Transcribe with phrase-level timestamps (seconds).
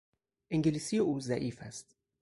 [0.51, 1.95] انگلیسی او ضعیف است.